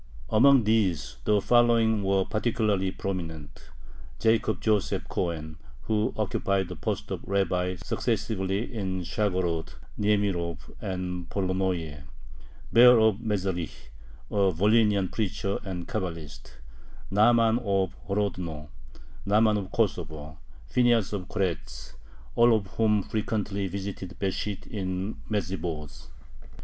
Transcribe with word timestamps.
Among 0.31 0.63
these 0.63 1.17
the 1.25 1.39
following 1.41 2.01
were 2.01 2.25
particularly 2.25 2.89
prominent: 2.89 3.69
Jacob 4.17 4.59
Joseph 4.59 5.07
Cohen, 5.07 5.57
who 5.83 6.11
occupied 6.17 6.69
the 6.69 6.75
post 6.75 7.11
of 7.11 7.23
rabbi 7.23 7.75
successively 7.75 8.73
in 8.73 9.03
Shargorod, 9.03 9.75
Niemirov, 9.99 10.73
and 10.81 11.29
Polonnoye; 11.29 12.01
Baer 12.73 12.99
of 12.99 13.17
Mezherich, 13.17 13.91
a 14.31 14.51
Volhynian 14.51 15.11
preacher 15.11 15.59
and 15.63 15.87
Cabalist; 15.87 16.53
Nahman 17.11 17.59
of 17.59 17.95
Horodno, 18.07 18.69
Nahman 19.27 19.59
of 19.59 19.71
Kosovo, 19.71 20.39
Phineas 20.65 21.13
of 21.13 21.27
Koretz, 21.27 21.93
all 22.35 22.55
of 22.55 22.65
whom 22.65 23.03
frequently 23.03 23.67
visited 23.67 24.17
Besht 24.17 24.65
in 24.65 25.17
Medzhibozh. 25.29 26.07